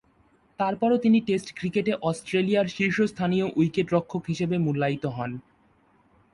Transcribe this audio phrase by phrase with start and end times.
[0.59, 5.31] তারপরও তিনি টেস্ট ক্রিকেটে অস্ট্রেলিয়ার শীর্ষস্থানীয় উইকেট-রক্ষক হিসেবে মূল্যায়িত হন।